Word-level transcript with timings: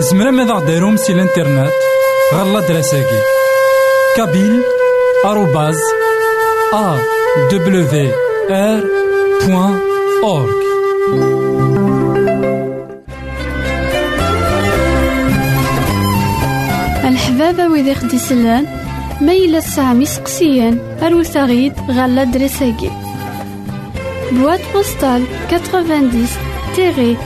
زمرا 0.00 0.30
ماذا 0.30 0.52
غديرهم 0.52 0.96
سي 0.96 1.12
الانترنت؟ 1.12 1.72
غالا 2.34 2.60
دراساكي. 2.60 3.20
كابيل 4.16 4.62
آروباز 5.24 5.78
أ 6.74 6.98
دبليو 7.52 8.12
آر 8.50 8.84
بوان 9.46 9.80
أورك 10.22 10.54
الحبابة 17.04 17.68
ويدي 17.68 17.94
خدي 17.94 18.18
سلان 18.18 18.66
ميلا 19.20 19.60
سامي 19.60 20.06
سقسيان 20.06 20.78
أروثاغيد 21.02 21.72
غالا 21.90 22.24
دراساكي. 22.24 22.90
بواد 24.32 24.60
بوستال 24.74 25.24
90 25.50 27.16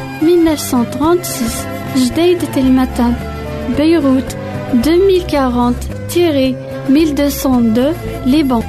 1936 0.48 1.71
جديد 1.96 2.38
تلمتان 2.54 3.14
بيروت 3.76 4.36
2040 4.74 5.74
1202 6.88 7.94
Liban. 8.26 8.64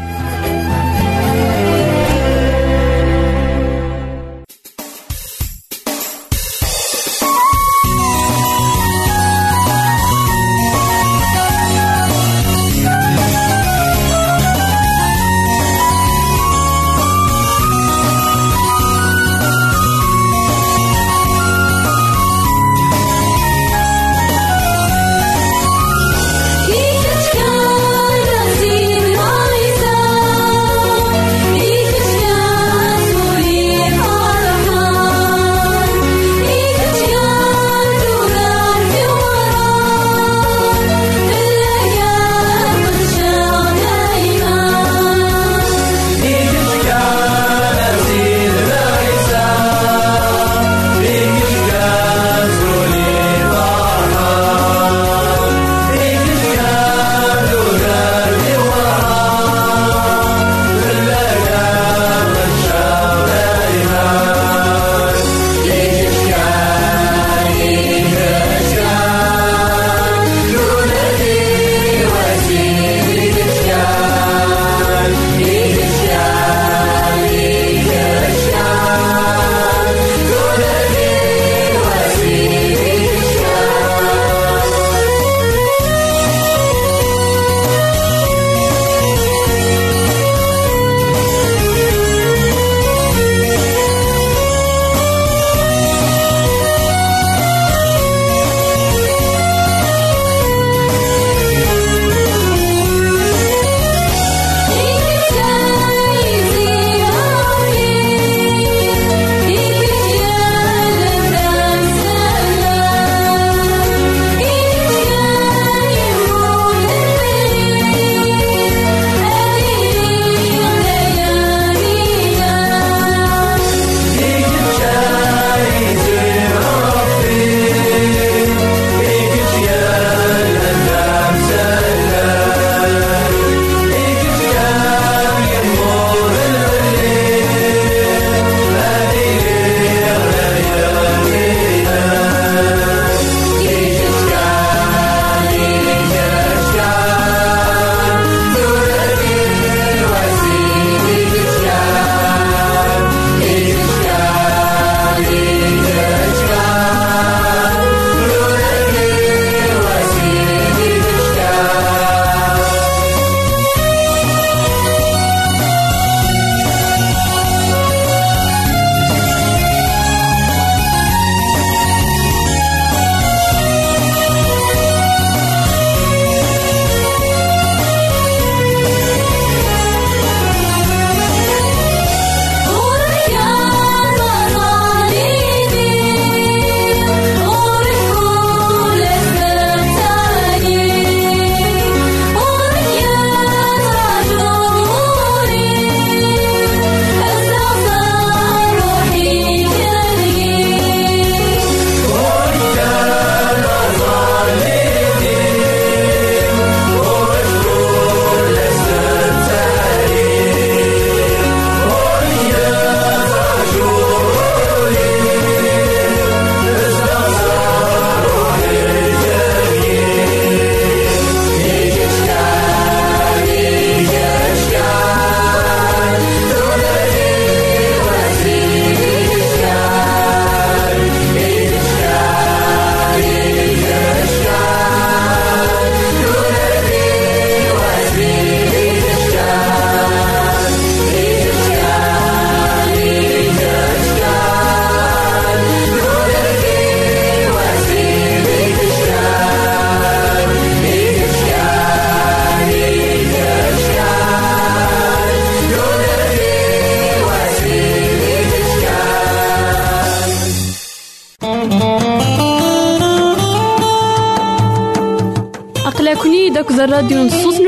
أقلكني 266.13 266.49
داك 266.49 266.71
الراديو 266.71 267.23
نصوص 267.23 267.59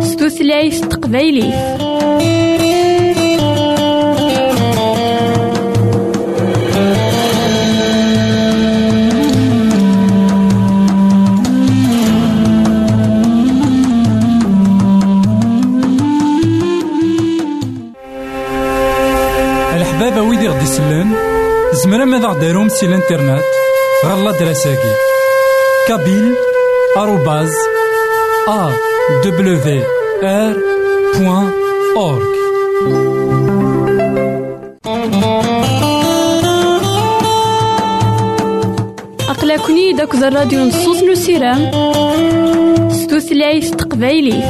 ستوثلايف 0.00 0.80
الحبابة 19.74 20.22
ويدي 20.22 20.48
غدي 20.48 20.64
يسلن 20.64 21.14
زمرا 21.72 22.04
ماذا 22.04 22.28
غديرهم 22.28 22.68
سي 22.68 22.86
الانترنت؟ 22.86 23.44
غالا 24.04 24.30
دراساكي. 24.30 24.94
كابيل 25.88 26.55
بوان 31.18 31.50
أورك 31.96 32.36
أقلكني 39.30 39.92
داك 39.92 40.14
الراديو 40.14 40.60
نصوص 40.64 41.02
نسيرام 41.02 41.70
ستوثلايف 42.90 43.70
تقبايلي 43.70 44.42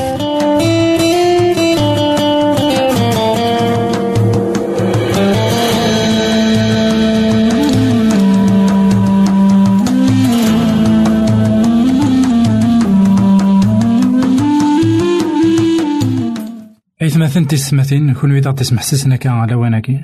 إثماثن 17.36 17.56
تسمثين 17.56 18.14
كون 18.14 18.36
إذا 18.36 18.52
تسمح 18.52 18.82
سسنا 18.82 19.18
على 19.24 19.54
واناكي 19.54 20.00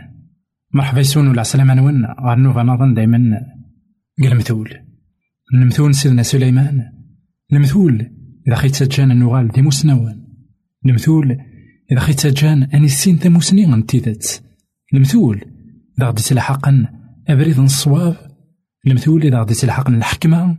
مرحبا 0.74 1.00
يسون 1.00 1.28
ولا 1.28 1.42
سلام 1.42 1.70
نون 1.70 2.06
غار 2.06 2.38
نوفا 2.38 2.62
نظن 2.62 2.94
دايما. 2.94 3.40
قال 4.22 4.32
المثول 5.52 5.94
سيدنا 5.94 6.22
سليمان. 6.22 6.82
المثول 7.52 8.10
إذا 8.48 8.56
خيت 8.56 8.74
سجان 8.74 9.10
النغال 9.10 9.48
دي 9.48 9.62
مسنون 9.62 10.26
المثول 10.86 11.38
إذا 11.92 12.00
خيت 12.00 12.20
سجان 12.20 12.62
أني 12.62 12.84
السين 12.84 13.16
ذا 13.16 13.28
مسنين 13.28 13.72
انتيذات 13.72 14.26
المثول 14.94 15.44
إذا 15.98 16.08
غدي 16.08 16.22
تلحقن 16.22 16.86
أبريد 17.28 17.58
الصواب 17.58 18.16
المثول 18.86 19.22
إذا 19.22 19.40
غدي 19.40 19.54
تلحقن 19.54 19.94
الحكمة. 19.94 20.58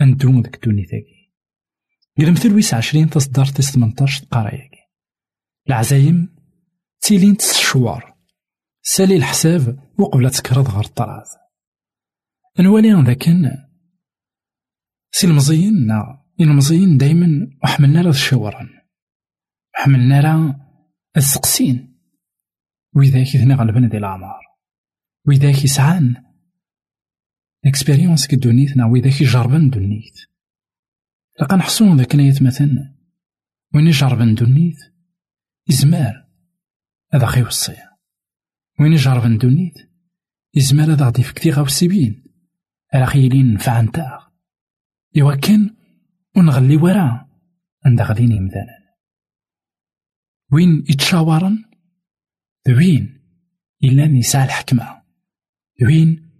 أندوم 0.00 0.40
ذاك 0.40 0.54
الدوني 0.54 0.84
ثاكي 0.84 1.32
قال 2.18 2.26
المثل 2.26 2.54
ويس 2.54 2.74
عشرين 2.74 3.10
تصدر 3.10 3.44
تس 3.44 3.70
18 3.70 4.24
قرايك. 4.30 4.75
العزايم 5.68 6.36
تيلين 7.00 7.36
تسشوار 7.36 8.16
سالي 8.82 9.16
الحساب 9.16 9.78
وقبل 9.98 10.30
تكرض 10.30 10.68
غير 10.68 10.84
الطراز. 10.84 11.28
نوالي 12.60 13.02
ذاكن 13.02 13.50
سي 15.10 15.26
المزيين 15.26 15.86
نا 15.86 16.24
المزيين 16.40 16.96
دايما 16.96 17.58
وحملنا 17.64 18.02
راه 18.02 18.10
الشورن 18.10 18.68
حملنا 19.72 20.20
راه 20.20 20.66
السقسين. 21.16 22.00
وإذاك 22.94 23.26
ثنا 23.26 23.54
غلبنا 23.54 23.88
ديال 23.88 23.98
الأعمار. 23.98 24.40
وإذاك 25.26 25.64
يسعان 25.64 26.14
اكسبيريونس 27.66 28.26
كدونيت 28.26 28.76
نا 28.76 28.86
وإذاك 28.86 29.20
يجربن 29.20 29.70
دونيت. 29.70 30.14
لقا 31.40 31.56
نحسون 31.56 31.96
ذاك 31.96 32.14
نيت 32.14 32.42
مثلا. 32.42 32.96
وين 33.74 33.86
يجربن 33.86 34.34
دونيت؟ 34.34 34.95
إزمار 35.70 36.26
هذا 37.12 37.26
خي 37.26 37.42
وصية 37.42 37.96
وين 38.80 38.92
يجرب 38.92 39.26
ندونيت 39.26 39.74
إزمار 40.56 40.92
هذا 40.92 41.04
غادي 41.04 41.22
فكتي 41.22 41.50
غاوسيبين 41.50 42.24
راه 42.94 43.04
خيلين 43.06 43.54
نفع 43.54 43.80
نتاع 43.80 44.32
إوا 45.18 45.34
كان 45.34 45.76
ونغلي 46.36 46.76
وراه 46.76 47.28
عند 47.86 48.02
غاديين 48.02 48.46
مثلا 48.46 48.96
وين 50.52 50.84
يتشاورن 50.88 51.64
وين 52.68 53.20
إلا 53.84 54.06
نساء 54.06 54.44
الحكمة 54.44 55.02
وين 55.82 56.30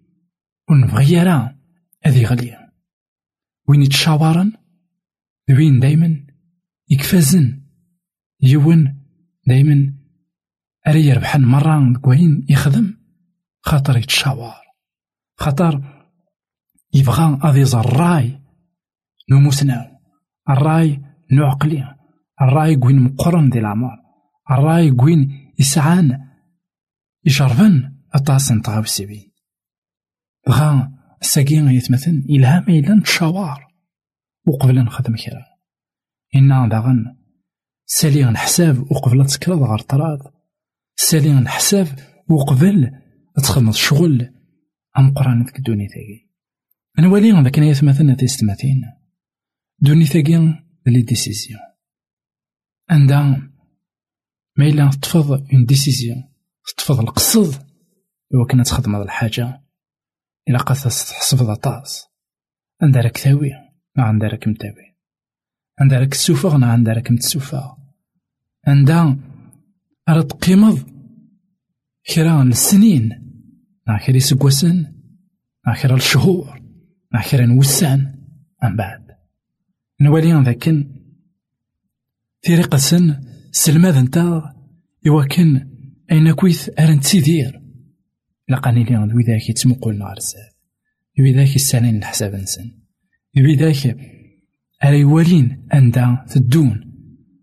ونبغي 0.70 1.22
راه 1.22 1.58
هذي 2.04 2.24
غليا 2.24 2.72
وين 3.68 3.82
يتشاورن 3.82 4.52
وين 5.50 5.80
دايما 5.80 6.26
يكفازن 6.90 7.62
يون 8.40 8.95
دايما 9.46 9.94
أري 10.88 11.06
يربحن 11.06 11.44
مرة 11.44 11.98
كوين 11.98 12.46
يخدم؟ 12.48 12.96
خاطر 13.60 13.96
يتشاور. 13.96 14.54
خاطر 15.38 15.82
يبغى 16.94 17.38
غادي 17.42 17.62
الراي. 17.62 18.40
نموسنا. 19.30 19.98
الراي 20.50 21.02
نعقلي. 21.30 21.96
الراي 22.42 22.76
كوين 22.76 22.98
مقرن 23.02 23.50
ديال 23.50 23.64
العمر 23.64 23.96
الراي 24.50 24.90
كوين 24.90 25.52
يسعان. 25.58 26.26
يجربن 27.24 27.96
أطاس 28.14 28.52
نطغاو 28.52 28.80
السبيل 28.80 29.32
بغا 30.46 30.92
الساقين 31.22 31.68
يتمثل 31.68 32.26
إلهام 32.30 32.62
إلا 32.62 32.94
نتشاور 32.94 33.66
وقبل 34.46 34.84
نخدم 34.84 35.16
كرا 35.16 35.44
إنا 36.34 36.68
داغن 36.68 37.16
سالي 37.88 38.24
نحساب 38.24 38.92
وقبل 38.92 39.26
تكرض 39.26 39.62
غير 39.62 39.78
طراد. 39.78 40.18
سالي 40.96 41.32
نحساب 41.32 41.86
وقبل 42.30 42.90
تخدم 43.36 43.68
الشغل 43.68 44.34
أم 44.98 45.14
قرآن 45.14 45.42
ذيك 45.44 45.58
الدنيا 45.58 45.88
تاقي 45.88 46.26
نوالي 46.98 47.42
ذاك 47.42 47.58
نيات 47.58 47.84
مثلا 47.84 48.14
تيستماتين 48.14 48.82
دوني 49.78 50.04
تاقي 50.04 50.66
لي 50.86 51.02
ديسيزيون. 51.02 51.60
عندها 52.90 53.50
ما 54.56 54.66
إلا 54.66 54.90
تفض 55.02 55.46
اون 55.52 55.64
ديسيزيون 55.64 56.24
تفض 56.76 57.00
القصد. 57.00 57.66
إوا 58.34 58.46
كنا 58.50 58.62
تخدم 58.62 58.94
هاد 58.94 59.02
الحاجة. 59.02 59.62
إلا 60.48 60.58
قاس 60.58 61.10
تحسب 61.10 61.54
طاس. 61.54 62.06
عندها 62.82 63.02
راك 63.02 63.18
تاوي 63.18 63.50
ما 63.96 64.04
عندها 64.04 64.28
راك 64.28 64.48
متاوي 64.48 64.85
عندها 65.78 65.98
راك 65.98 66.10
تسوفغ 66.10 66.56
نا 66.56 66.66
عندها 66.66 66.94
راك 66.94 67.10
متسوفغ 67.10 67.72
عندها 68.66 69.18
راه 70.08 70.22
تقيمض 70.22 70.96
كرا 72.14 72.42
السنين 72.42 73.26
مع 73.86 73.98
كرا 73.98 74.18
سكواسن 74.18 74.92
مع 75.66 75.82
كرا 75.82 75.96
الشهور 75.96 76.62
مع 77.12 77.22
كرا 77.22 77.46
نوسان 77.46 78.14
من 78.62 78.76
بعد. 78.76 79.06
نوالي 80.00 80.42
ذاكن. 80.42 80.96
طريقة 82.46 82.78
سن 82.78 83.20
سلماذ 83.52 83.98
نتا 83.98 84.54
إوا 85.06 85.24
كان 85.24 85.70
أين 86.12 86.32
كويث 86.32 86.70
أرن 86.80 87.00
تسيدير 87.00 87.62
لقاني 88.48 88.84
لي 88.84 88.96
وذاك 88.96 89.50
يتمقل 89.50 89.98
نهار 89.98 90.16
الزاد 90.16 90.52
وذاك 91.18 91.56
السنين 91.56 91.96
الحساب 91.96 92.34
نسن 92.34 92.70
وذاك 93.36 93.96
أري 94.84 95.04
والين 95.04 95.68
أندا 95.74 96.24
تدون. 96.28 96.86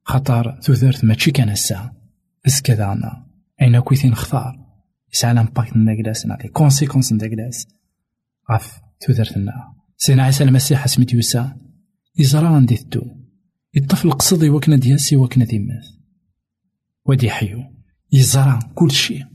خطر 0.06 0.52
تثرت 0.52 1.06
ماشي 1.06 1.32
كان 1.32 1.50
الساعة 1.50 1.96
بس 2.46 2.62
كذا 2.62 2.86
عنا 2.86 3.26
أين 3.62 3.80
كويثين 3.80 4.16
خطار؟ 4.16 4.64
يسعى 5.14 5.34
لامباكت 5.34 5.78
نداكلاس 5.78 6.26
لي 6.26 6.48
كونسيكونس 6.54 7.14
نداكلاس 7.14 7.68
غاف 8.52 8.82
تثرتنا 9.00 9.74
سينا 9.98 10.24
عيسى 10.24 10.44
المسيح 10.44 10.88
سميت 10.88 11.14
يوسا 11.14 11.58
يزرى 12.20 12.48
عندي 12.48 12.78
تدو. 12.78 13.02
يطفل 13.74 14.12
قصدي 14.12 14.50
وكنا 14.50 14.76
دياسي 14.76 15.16
وكنا 15.16 15.46
ديماث. 15.46 15.86
ودي 17.06 17.30
حيو. 17.30 17.64
يزرى 18.12 18.60
كل 18.76 18.92
شيء. 18.92 19.26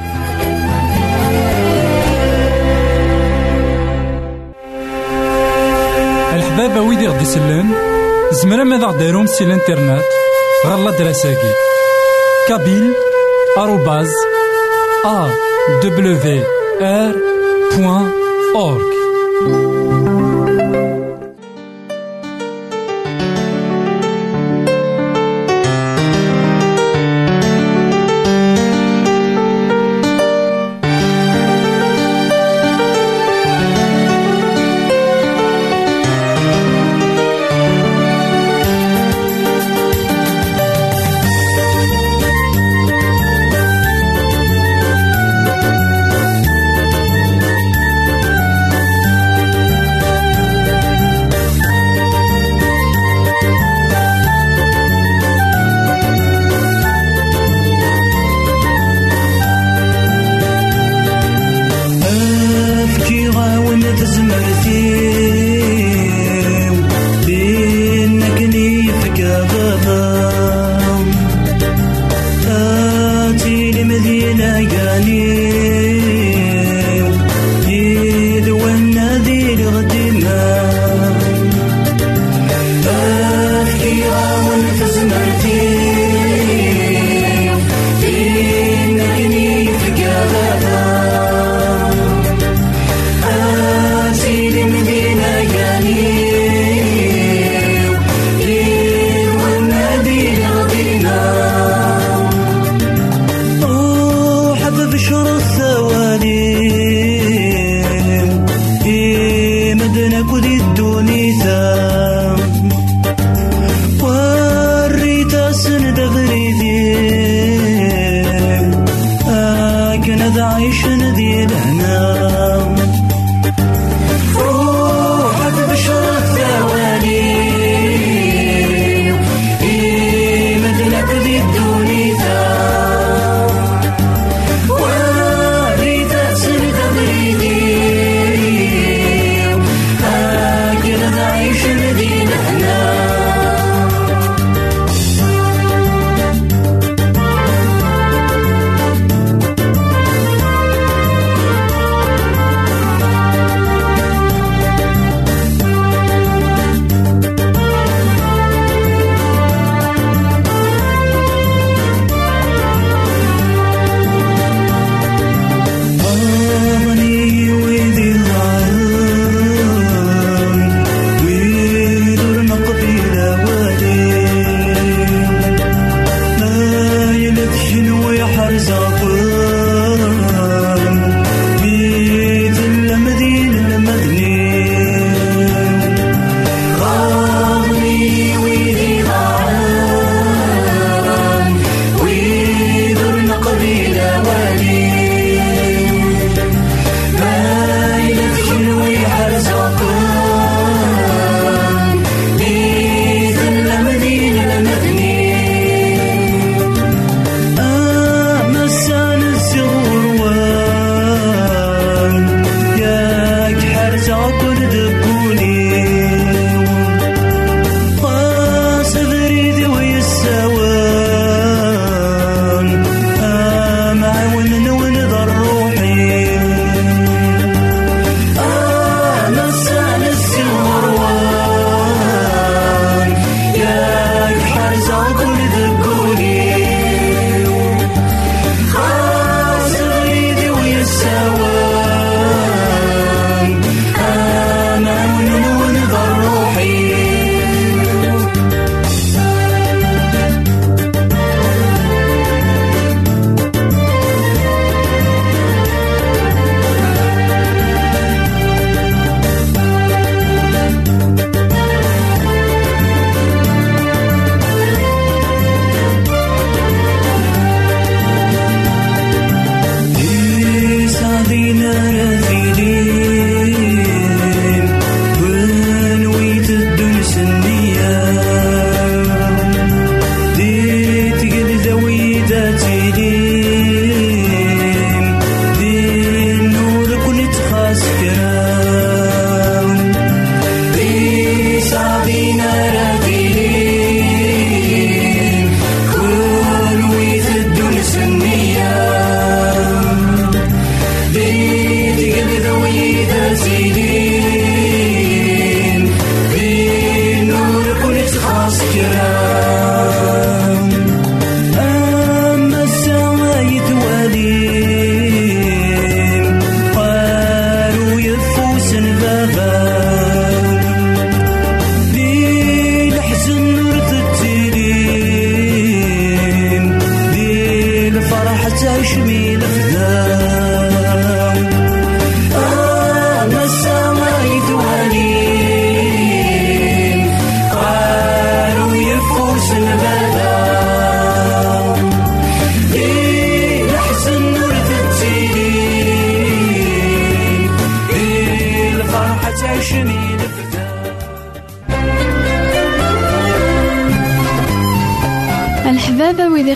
الحبابة 6.34 6.80
ويدي 6.80 7.08
غدي 7.08 7.22
يسلن 7.22 7.70
زمرا 8.32 8.64
ماذا 8.64 8.86
غديرهم 8.86 9.26
سي 9.26 9.44
الانترنت 9.44 10.02
غالا 10.66 10.90
دراساكي 10.90 11.52
كابيل 12.48 12.92
آروباز 13.58 14.10
أ 15.04 15.28
her. 69.84 70.61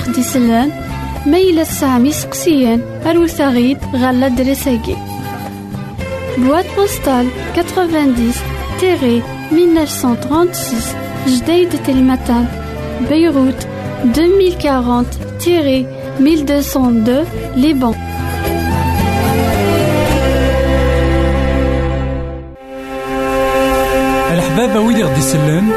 خدي 0.07 0.23
سلان 0.23 0.71
ميلا 1.27 1.65
سامي 1.65 2.13
سقسيان 2.13 2.81
أروثاغيد 3.07 3.79
غالا 3.95 4.29
دريساكي. 4.29 4.97
بواد 6.39 6.65
بوستال 6.77 7.29
90 7.57 8.33
تيري 8.81 9.23
1936 9.53 10.81
جديد 11.27 11.69
تلمتان 11.87 12.47
بيروت 13.09 13.67
2040 14.05 15.07
تيري 15.41 15.87
1202 16.21 17.27
لبنان 17.57 17.95
الحبابة 24.33 24.81
ويدي 24.81 25.03
غدي 25.03 25.21
سلان 25.21 25.73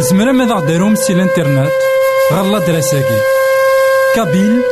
زمرا 0.00 0.32
ماذا 0.32 0.54
غديرهم 0.54 0.94
سي 0.94 1.12
الإنترنت؟ 1.12 1.70
غالا 2.32 2.58
دراساكي 2.58 3.20
كابيل 4.16 4.62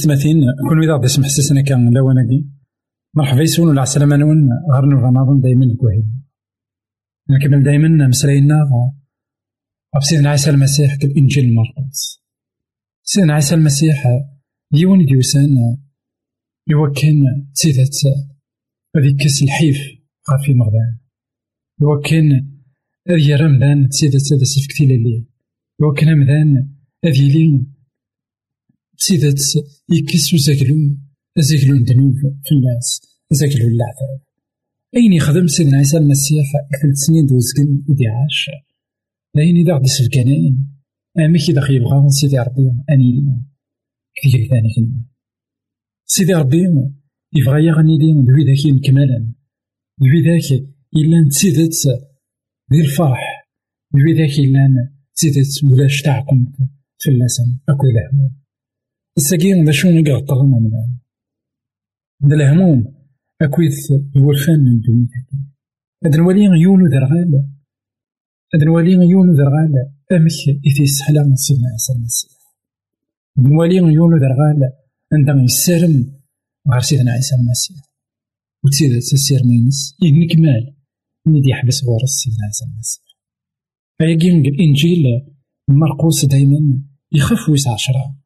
تيستماثين 0.00 0.40
كون 0.68 0.90
غدي 0.90 1.08
سمح 1.08 1.28
سيسنا 1.28 1.62
كان 1.62 1.94
لواناكي 1.94 2.46
مرحبا 3.14 3.42
يسون 3.42 3.68
ولا 3.68 3.80
عسلامة 3.80 4.16
نون 4.16 4.48
غير 4.72 4.84
نوفا 4.84 5.06
نظن 5.06 5.40
دايما 5.40 5.64
الكوهيد 5.64 6.06
نكمل 7.30 7.62
دايما 7.62 8.08
مسلاينا 8.08 8.54
غاب 9.94 10.02
سيدنا 10.02 10.30
عيسى 10.30 10.50
المسيح 10.50 10.96
كالإنجيل 10.96 11.44
المرقس 11.44 12.22
سيدنا 13.02 13.34
عيسى 13.34 13.54
المسيح 13.54 14.06
يون 14.72 15.06
ديوسان 15.06 15.76
يوكن 16.68 17.24
تسيدات 17.54 17.96
هذيك 18.96 19.16
كاس 19.16 19.42
الحيف 19.42 19.78
غافي 20.30 20.54
مغدان. 20.54 20.98
يوكن 21.82 22.46
هذه 23.08 23.36
رمضان 23.36 23.88
تسيدات 23.88 24.32
هذا 24.32 24.44
سيفكتي 24.44 24.86
لليل 24.86 25.26
يوكن 25.80 26.08
رمضان 26.08 26.68
هذه 27.04 27.32
لين 27.32 27.79
تسيدات 29.00 29.40
يكسو 29.88 30.36
زاكلون 30.36 31.00
زاكلون 31.38 31.82
دنوب 31.82 32.14
في 32.44 32.52
الناس 32.52 33.00
زاكلون 33.30 33.72
العذاب 33.72 34.20
أين 34.96 35.12
يخدم 35.12 35.46
سيدنا 35.46 35.76
عيسى 35.76 35.96
المسيح 35.96 36.46
ثلاث 36.82 36.96
سنين 36.96 37.26
دوزكن 37.26 37.82
ودي 37.88 38.08
عاش. 38.08 38.50
لين 39.34 39.56
إذا 39.56 39.74
غدي 39.74 39.88
سلكانين 39.88 40.66
كي 41.46 41.52
داخل 41.52 41.74
يبغى 41.74 42.08
سيدي 42.08 42.38
ربي 42.38 42.72
أني 42.90 43.42
كثير 44.16 44.48
ثاني 44.48 44.74
كلمة 44.76 45.04
سيدي 46.06 46.34
ربي 46.34 46.62
يبغى 47.34 47.66
يغني 47.66 47.98
لي 47.98 48.12
دوي 48.12 48.44
ذاك 48.44 48.74
مكملا 48.74 49.32
دوي 49.98 50.22
ذاك 50.22 50.68
إلا 50.96 51.28
تسيدت 51.28 51.74
ذي 52.72 52.80
الفرح. 52.80 53.48
دوي 53.94 54.12
ذاك 54.12 54.38
إلا 54.38 54.92
تسيدت 55.14 55.64
ولاش 55.64 56.02
تعقم 56.02 56.52
في 56.98 57.10
اللسان. 57.10 57.58
أكو 57.68 57.86
الهموم 57.86 58.39
الساقين 59.16 59.64
ذا 59.64 59.72
شو 59.72 59.88
نقا 59.90 60.20
طلنا 60.20 60.58
من 60.58 60.70
ذا 62.28 62.36
الهموم 62.36 62.94
أكويت 63.42 63.72
هو 64.16 64.30
الفن 64.30 64.60
من 64.64 64.80
دون 64.80 65.08
ذاك 65.14 65.40
هذا 66.04 66.16
الولي 66.16 66.44
يولو 66.60 66.86
ذرغال 66.86 67.48
هذا 68.54 68.62
الولي 68.62 68.92
يولو 68.92 69.32
ذرغال 69.32 69.74
أمك 70.12 70.32
إثي 70.66 70.84
من 71.28 71.36
سيدنا 71.36 71.68
عيسى 71.68 71.92
المسيح. 71.92 72.30
الولي 73.38 73.76
يولو 73.76 74.16
ذرغال 74.16 74.72
عندما 75.12 75.42
يسالم 75.42 76.20
غير 76.72 76.80
سيدنا 76.80 77.12
عيسى 77.12 77.34
المسيح. 77.34 77.76
وتسيد 78.64 78.98
تسير 78.98 79.44
مينس. 79.44 79.96
إذن 80.02 80.28
كمال 80.28 80.74
ميدي 81.26 81.50
يحبس 81.50 81.84
غورس 81.84 82.10
سيدنا 82.10 82.44
عيسى 82.46 82.64
المسيح. 82.64 83.04
أياكي 84.00 84.30
الإنجيل 84.48 85.04
مرقوس 85.68 86.24
دايما 86.24 86.82
يخف 87.12 87.48
ويس 87.48 87.68
عشرة. 87.68 88.16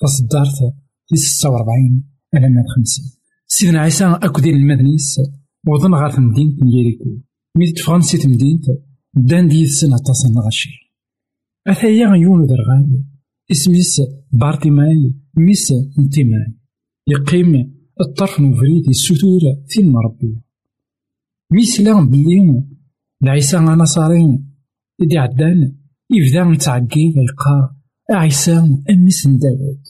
تصدرت 0.00 0.74
في 1.08 1.16
ستة 1.16 1.50
وربعين 1.50 2.04
إلى 2.34 2.48
مئة 2.48 2.64
خمسين 2.76 3.04
سيدنا 3.46 3.80
عيسى 3.80 4.04
أكدين 4.04 4.54
المدنيس 4.54 5.20
وظن 5.66 5.94
غير 5.94 6.20
مدينة 6.20 6.56
يريكو 6.76 7.18
ميت 7.56 7.78
فرنسي 7.78 8.18
تمدينة 8.18 8.60
دان 9.14 9.48
ديث 9.48 9.70
سنة 9.70 9.96
تصن 9.96 10.38
غشير 10.46 10.92
أثايا 11.66 12.16
يونو 12.16 12.46
درغال 12.46 13.04
إسميس 13.50 14.00
بارتيماي 14.32 15.14
ميس 15.36 15.72
انتماي 15.98 16.54
يقيم 17.08 17.74
الطرف 18.00 18.40
نوفريد 18.40 18.88
السطور 18.88 19.40
في 19.68 19.80
المربية 19.80 20.42
ميس 21.52 21.80
لا 21.80 22.04
بلي 22.04 22.64
العيسى 23.22 23.56
نصارين 23.56 24.54
إدي 25.00 25.18
عدان 25.18 25.76
يبدا 26.10 26.44
متعقيب 26.44 27.16
يقار 27.16 27.79
عيسى 28.16 28.82
أميس 28.90 29.26
داود 29.26 29.82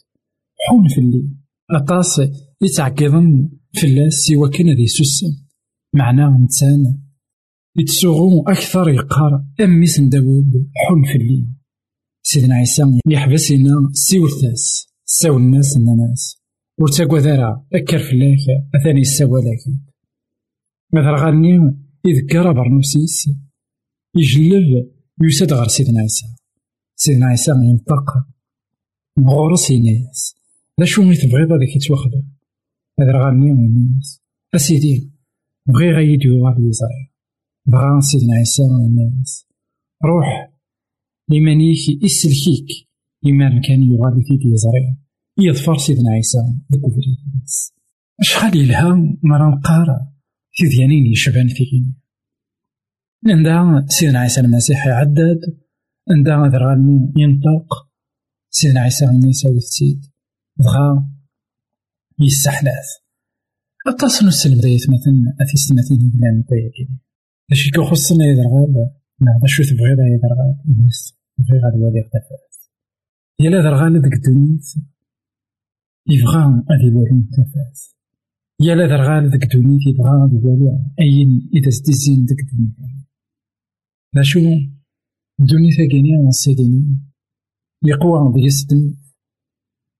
حون 0.68 0.86
الليل. 0.98 1.36
أطاس 1.70 2.20
يتعقيضن 2.62 3.50
في 3.72 3.86
اللاس 3.86 4.12
سوى 4.12 4.48
كان 4.48 4.76
ذي 4.76 4.86
سوسن 4.86 5.46
معناه 5.94 6.36
إنسان. 6.36 6.98
يتسوغو 7.76 8.44
أكثر 8.48 8.88
يقار 8.88 9.44
أميس 9.60 10.00
داود 10.00 10.70
حون 10.88 11.04
الليل. 11.04 11.46
سيدنا 12.22 12.54
عيسى 12.54 12.82
يحبس 13.06 13.52
هنا 13.52 13.90
سيولتاس 13.92 14.86
ساو 15.04 15.36
الناس 15.36 15.76
الناس 15.76 16.40
ورتاقوا 16.78 17.18
ذرا 17.18 17.66
أكر 17.74 17.98
فلاك 17.98 18.38
أثاني 18.74 19.00
السوا 19.00 19.38
لكن 19.38 19.78
مثلا 20.94 21.24
غني 21.24 21.74
يذكر 22.06 22.52
برنوسيس 22.52 23.30
يجلب 24.16 24.90
يسد 25.22 25.52
غير 25.52 25.68
سيدنا 25.68 26.00
عيسى 26.00 26.26
سيدنا 27.02 27.26
عيسى 27.26 27.50
ينطق 27.50 28.06
غورس 29.20 29.70
يناس 29.70 30.34
لا 30.78 30.84
شو 30.84 31.02
مي 31.02 31.16
تبغيض 31.16 31.52
هذاك 31.52 31.76
يتوخذ 31.76 32.10
هذا 33.00 33.12
غني 33.12 33.48
يناس 33.48 34.20
أسيدي 34.54 35.10
بغي 35.66 35.90
غيد 35.92 36.24
يوغال 36.24 36.68
يزري 36.68 37.10
بغا 37.66 38.00
سيدنا 38.00 38.34
عيسى 38.34 38.62
يناس 38.62 39.46
روح 40.04 40.52
لمنيك 41.28 42.02
يسلكيك. 42.02 42.88
لما 43.22 43.60
كان 43.60 43.82
يغالي 43.82 44.22
فيك 44.22 44.44
يزري 44.44 44.96
يظفر 45.38 45.76
سيدنا 45.76 46.10
عيسى 46.10 46.38
ذوك 46.72 46.92
فريد 46.92 47.18
الناس 47.26 47.72
شحال 48.20 48.56
يلها 48.56 48.94
مرا 49.22 49.56
نقارا؟ 49.56 49.98
في 50.52 50.66
ذيانين 50.66 51.06
يشبان 51.06 51.48
فيك 51.48 51.68
عندها 53.26 53.86
سيدنا 53.88 54.18
عيسى 54.18 54.40
المسيح 54.40 54.86
يعدد 54.86 55.59
عندها 56.10 56.48
ذرغني 56.48 57.12
ينطق 57.16 57.88
سيدنا 58.50 58.80
عيسى 58.80 59.04
غني 59.06 59.28
يساوي 59.28 59.56
السيد 59.56 60.06
بغا 60.56 61.08
يستحلاث 62.20 62.88
أتصل 63.86 64.26
السلم 64.26 64.60
دايت 64.60 64.82
مثلا 64.82 65.36
أثي 65.40 65.56
سنتين 65.56 66.10
بلا 66.10 66.30
نبايا 66.30 66.70
كي 66.70 66.88
اش 67.52 67.70
كو 67.70 67.84
خصنا 67.84 68.24
يدرغال 68.24 68.90
نا 69.20 69.46
شو 69.46 69.62
تبغي 69.62 69.94
دا 69.94 70.02
يدرغال 70.14 70.56
نيس 70.84 71.14
بغي 71.38 71.60
غاد 71.62 71.74
والي 71.80 72.00
اختفات 72.00 72.50
يلا 73.40 73.62
درغال 73.62 74.02
ديك 74.02 74.14
الدنيت 74.14 74.66
يبغى 76.08 76.42
غادي 76.70 76.84
يوالي 76.84 77.24
اختفات 77.24 77.78
يلا 78.60 78.86
درغال 78.86 79.30
ديك 79.30 79.54
الدنيت 79.54 79.86
يبغى 79.86 80.10
غادي 80.10 80.36
يوالي 80.36 80.90
أين 81.00 81.50
إذا 81.54 81.70
ستيزين 81.70 82.24
ديك 82.24 82.40
الدنيت 82.40 82.76
لا 84.14 84.22
شو 84.22 84.40
الدنيا 85.40 85.70
ثاقيني 85.76 86.28
السيديني 86.28 86.98
يقوى 87.84 88.32
ديك 88.34 88.46
السدن 88.46 88.94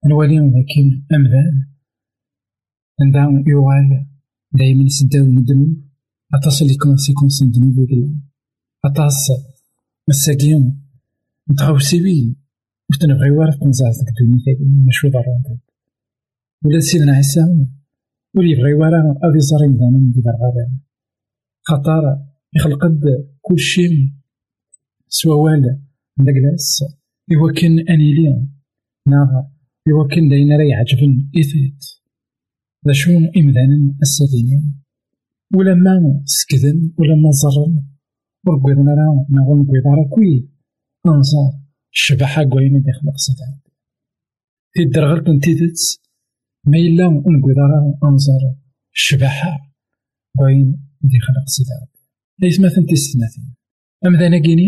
نوالي 0.06 0.38
لكن 0.38 1.06
أمذان 1.14 1.66
عندها 3.00 3.44
يوال 3.46 4.06
دايما 4.52 4.84
يسداو 4.84 5.24
الذنوب. 5.24 5.90
أطاس 6.34 6.62
لي 6.62 6.76
كونسيكونس 6.76 7.42
الذنوب 7.42 7.78
وكلا 7.78 8.20
أطاس. 8.84 9.32
مساكين 10.08 10.82
متغوسيين 11.48 12.36
وتنبغي 12.90 13.30
وارد 13.30 13.58
تنزعز 13.58 13.98
ديك 13.98 14.08
الدنيا 14.08 14.38
ثاقيني 14.44 14.84
ماشي 14.84 15.10
ضروري. 15.10 15.58
ولا 16.64 16.80
سيدنا 16.80 17.12
عيسى 17.12 17.40
ولي 18.34 18.50
يبغي 18.50 18.74
ورا 18.74 19.18
غادي 19.24 19.38
يزري 19.38 19.68
مدانا 19.68 19.98
من 19.98 20.12
خطر 21.62 22.26
يخلق 22.56 22.80
كلشي. 23.40 23.88
سوا 23.88 24.19
وال 25.26 25.82
داكلاس 26.18 26.84
إوا 27.32 27.52
كان 27.52 27.88
أنيلي 27.88 28.48
نا 29.06 29.50
إوا 29.88 30.08
كان 30.08 30.28
داين 30.28 30.52
راه 30.52 30.64
يعجبن 30.64 31.30
إثيت. 31.40 31.84
ذا 32.86 32.92
شو 32.92 33.10
السادينين 34.02 34.82
ولما 35.54 36.22
سكدن 36.24 36.92
ولما 36.98 37.30
زرن 37.30 37.84
ورقويضنا 38.46 38.94
راه 38.94 39.26
نغو 39.30 39.62
نقويض 39.62 39.86
راه 39.86 40.08
كوي. 40.14 40.48
أنصار 41.06 41.52
الشبحة 41.92 42.44
كوين 42.44 42.82
دي 42.82 42.92
خلق 42.92 43.16
سيدان 43.16 43.58
في 44.72 44.82
الدرغلت 44.82 45.28
نتيدت 45.28 46.00
ما 46.64 46.78
إلا 46.78 47.04
نقويض 47.04 47.58
راه 47.58 47.98
أنصار 48.04 48.40
الشبحة 48.94 49.74
كوين 50.38 50.88
دي 51.00 51.18
خلق 51.20 51.46
سيدان 51.46 51.86
ليس 52.38 52.60
مثلا 52.60 52.86
تستماثين 52.90 53.54
أمذانا 54.06 54.38
كيني 54.38 54.66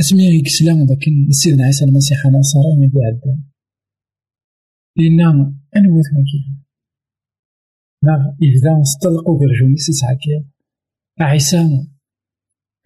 اسمي 0.00 0.38
يكسلا 0.38 0.72
ذاك 0.88 1.04
سيدنا 1.30 1.64
عيسى 1.64 1.84
المسيح 1.84 2.26
ناصري 2.26 2.76
ما 2.78 2.90
عدان 3.06 3.42
إنا 4.98 5.54
أنوث 5.76 6.06
وكي 6.06 6.66
ناغ 8.04 8.34
إذا 8.42 8.82
استلقوا 8.82 9.38
برجوني 9.38 9.76
سيسعكي 9.76 10.44
عيسى 11.20 11.86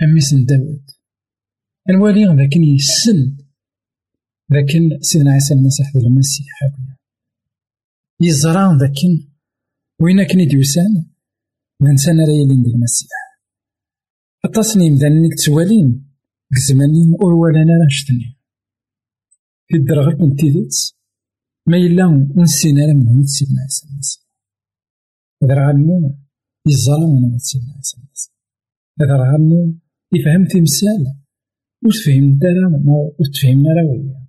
أميس 0.03 0.35
داود. 0.35 0.90
أنوالي 1.90 2.25
لكن 2.25 2.62
يسن. 2.62 3.37
لكن 4.51 5.01
سيدنا 5.01 5.33
عيسى 5.33 5.55
المسيح 5.55 5.96
ذو 5.96 6.07
المسيح 6.07 6.46
هكذا. 6.62 6.96
يزرع 8.20 8.73
لكن 8.73 9.31
وين 10.01 10.27
كان 10.27 10.40
يدوسان 10.40 11.07
من 11.81 11.96
سنة 11.96 12.25
ريالين 12.25 12.66
المسيح. 12.75 13.11
التصنيم 14.44 14.94
ذا 14.94 15.09
نيك 15.09 15.33
توالين 15.46 16.10
زمانين 16.59 17.11
ور 17.21 17.33
ولانا 17.33 17.73
راه 17.73 17.89
شتني 17.89 18.37
في 19.69 19.77
الدرغة 19.77 20.17
من 20.21 20.37
تيدت 20.37 20.95
ما 21.67 21.77
إلا 21.77 22.29
نسينا 22.37 22.87
راه 22.87 22.93
من 22.93 23.27
سيدنا 23.27 23.63
عيسى 23.63 23.89
المسيح 23.89 24.23
هذا 25.43 25.55
راه 25.55 25.73
غني 25.73 26.17
يظلم 26.67 27.23
من 27.23 27.39
سيدنا 27.39 27.75
عيسى 27.77 27.97
المسيح 27.97 28.35
هذا 29.01 29.17
راه 29.17 29.33
غني 29.33 29.79
يفهم 30.15 30.45
تمثال 30.45 31.17
وتفهم 31.85 32.39
دارا 32.39 32.69
وتفهمنا 33.19 33.71
راه 33.77 33.85
وياه 33.91 34.27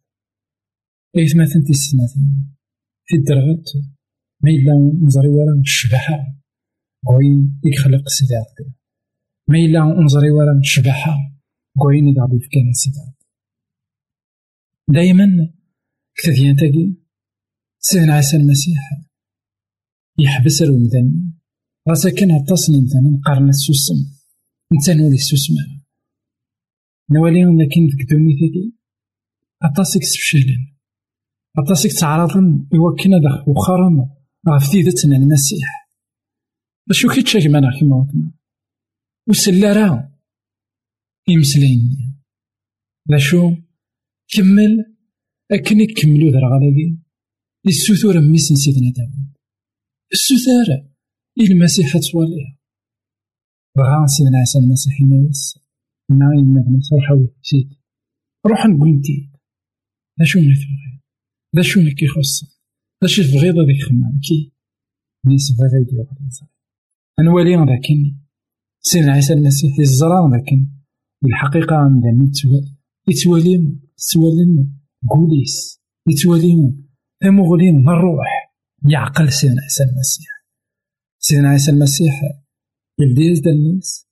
إيث 1.18 1.36
مثلا 1.36 1.64
تيسناتين 1.68 2.56
في 3.06 3.16
الدرغة 3.16 3.64
ما 4.44 4.52
إلا 4.52 4.74
نزري 5.06 5.28
ورا 5.28 5.60
الشبحة 5.62 6.36
وين 7.10 7.62
يخلق 7.66 8.08
سيدي 8.08 8.36
عبد 8.36 8.74
ما 9.48 9.58
إلا 9.58 10.04
نزري 10.06 10.32
ورا 10.32 10.60
الشبحة 10.60 11.31
كوين 11.78 12.06
غادي 12.06 12.36
يفكر 12.36 12.70
نسيت 12.70 12.94
دايما 14.88 15.54
كتديان 16.16 16.56
تاقي 16.56 16.94
سيدنا 17.80 18.14
عيسى 18.14 18.38
المسيح 18.38 18.80
يحبس 20.20 20.62
المدن 20.62 21.34
راسا 21.88 22.10
كان 22.10 22.32
عطاسني 22.32 22.82
مثلا 22.82 23.22
قرن 23.26 23.50
السوسم 23.50 23.96
نتا 24.74 24.94
نولي 24.94 25.16
السوسم 25.16 25.54
نوالي 27.12 27.44
لكن 27.44 27.88
في 27.88 28.02
الدنيا 28.02 28.36
تاقي 28.40 28.72
عطاسك 29.62 30.04
سفشالن 30.04 30.72
عطاسك 31.58 32.00
تعرضن 32.00 32.68
يوكنا 32.74 33.18
دخ 33.18 33.48
وخرم 33.48 34.10
غف 34.50 34.72
تيدتنا 34.72 35.16
المسيح 35.18 35.90
باش 36.88 37.06
كي 37.06 37.22
تشاك 37.22 37.48
معنا 37.48 37.80
كيما 37.80 37.96
وطنا 37.96 38.32
وسلارا 39.28 40.11
إمسلاين 41.30 42.16
لا 43.10 43.18
شو 43.18 43.56
كمل. 44.28 44.92
أكن 45.52 45.80
يكملو 45.80 46.30
ذا 46.30 46.40
غالاكي 46.40 46.98
السوثور 47.68 48.20
ميس 48.20 48.54
سيدنا 48.54 48.92
داود 48.92 49.34
السوثار 50.14 50.88
المسيح 51.40 51.98
تواليها 51.98 52.58
بغا 53.78 54.06
سيدنا 54.06 54.38
عيسى 54.38 54.60
المسيح 54.60 55.02
ينايس 55.02 55.60
ناين 56.10 56.40
المدني 56.40 56.82
صرحة 56.82 57.28
سيد 57.42 57.74
روح 58.48 58.66
نقول 58.66 58.90
نتي 58.90 59.32
لا 60.20 60.26
شو 60.26 60.40
ما 60.40 60.54
تبغي 60.54 61.02
لا 61.54 61.62
شو 61.62 61.82
ما 61.82 61.94
كيخص 61.94 62.44
لا 63.02 63.08
شو 63.08 63.22
تبغي 63.24 63.50
هذيك 63.50 63.84
خمام 63.84 64.20
كي. 64.28 64.54
نيس 65.26 65.52
بغا 65.52 65.80
يدير 65.82 66.06
أنوالي 67.20 67.56
لكن 67.56 68.16
سيدنا 68.82 69.12
عيسى 69.12 69.34
المسيح 69.34 69.80
يزرع 69.80 70.30
لكن 70.34 70.81
الحقيقة 71.26 71.76
عندنا 71.76 72.28
يتوالي 72.28 72.78
يتوالي 73.08 73.80
تسوالين 73.98 74.82
قوليس 75.10 75.82
يتوالي 76.08 76.74
تمغلين 77.22 77.76
من 77.76 77.90
الروح. 77.90 78.52
يعقل 78.90 79.32
سيدنا 79.32 79.62
عيسى 79.62 79.84
المسيح. 79.84 80.28
سيدنا 81.20 81.50
عيسى 81.50 81.72
المسيح 81.72 82.22
يلدي 83.00 83.22
يزد 83.22 83.48
الناس 83.48 84.08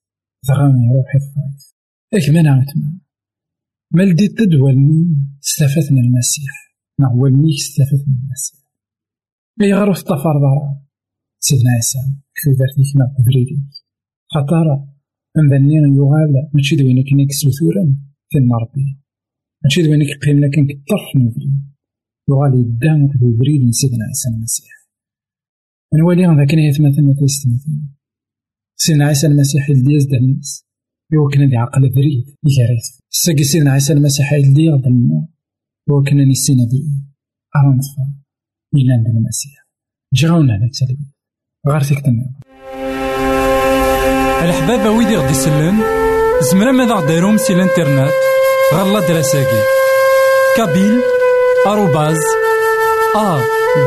ثغام 0.47 0.75
يروح 0.91 1.15
يفايز 1.15 1.75
اك 2.13 2.35
ما 2.35 2.41
نعمت 2.41 2.67
ما 3.91 4.01
لديت 4.01 4.37
تدولني 4.37 5.15
من 5.91 5.99
المسيح. 5.99 6.75
ما 6.99 7.07
هو 7.07 7.27
استفدت 7.27 8.07
من 8.07 8.15
المسيح. 8.23 8.59
اي 9.61 9.73
غير 9.73 9.93
في 9.93 9.99
الطفر 9.99 10.39
سيدنا 11.39 11.71
عيسى 11.71 11.99
كيف 12.35 12.59
دارتني 12.59 12.83
كما 12.93 13.15
بريدي 13.25 13.63
خطر 14.33 14.87
أمذني 15.37 15.75
يغال 15.75 16.49
ماشي 16.53 16.75
دوينك 16.75 17.05
كنا 17.09 17.27
كسوثورا 17.27 17.83
كان 18.31 18.51
ربي 18.61 18.97
ماشي 19.63 19.81
دوينك 19.81 20.07
قيمنا 20.25 20.47
كان 20.49 20.67
كطرف 20.67 21.15
نوفري 21.15 21.51
يغال 22.29 22.53
يدان 22.59 23.07
كدو 23.07 23.37
بريد 23.37 23.69
سيدنا 23.71 24.05
عيسى 24.05 24.29
المسيح. 24.29 24.73
نولي 25.93 26.25
غدا 26.27 26.45
كان 26.45 26.59
يتمثل 26.59 27.15
تيستمثل 27.19 27.71
سيدنا 28.75 29.05
عيسى 29.05 29.27
المسيح 29.27 29.69
يلدي 29.69 29.91
يزد 29.93 30.13
الناس. 30.13 30.69
يوكنا 31.13 31.45
دي 31.45 31.57
عقل 31.57 31.89
بريد 31.89 32.25
يجاريت 32.45 32.85
ساقي 33.09 33.43
سيدنا 33.43 33.71
عيسى 33.71 33.93
المسيح 33.93 34.33
يلدي 34.33 34.69
غدا 34.69 34.89
لنا 34.89 35.27
يوكنا 35.89 36.25
نسينا 36.25 36.65
بريد 36.65 37.05
أرنطفا 37.55 38.13
إلا 38.75 38.93
عند 38.93 39.07
المسيح 39.07 39.67
جاونا 40.13 40.55
التلبية 40.55 41.13
غير 41.67 41.81
تنمي 41.81 42.35
الحبابة 44.43 44.89
ويدي 44.89 45.17
غدي 45.17 45.31
يسلن 45.31 45.77
زمرا 46.41 46.71
ماذا 46.71 46.93
غديرهم 46.93 47.37
سي 47.37 47.53
الانترنت؟ 47.53 48.13
غالا 48.73 48.99
دراساكي 48.99 49.61
كابيل 50.57 51.01
آروباز 51.67 52.17
أ 53.15 53.39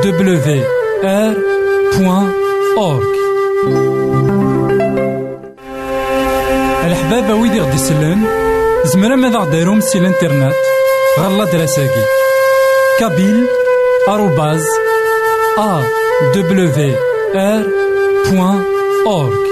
دبليو 0.04 0.64
آر 1.04 1.34
بوان 1.98 2.32
أورك 2.78 3.12
الحبابة 6.84 7.34
ويدي 7.34 7.60
غدي 7.60 7.74
يسلن 7.74 8.24
زمرا 8.84 9.16
ماذا 9.16 9.38
غديرهم 9.38 9.80
سي 9.80 9.98
الانترنت؟ 9.98 10.54
غالا 11.20 11.44
دراساكي 11.44 12.04
كابيل 12.98 13.46
آروباز 14.08 14.66
أ 15.58 15.82
دبليو 16.34 16.94
آر 17.34 17.66
بوان 18.30 18.64
أورك 19.06 19.51